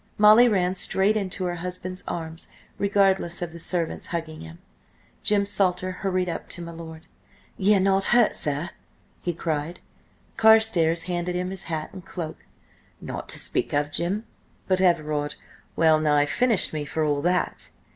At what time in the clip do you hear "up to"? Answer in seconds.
6.27-6.61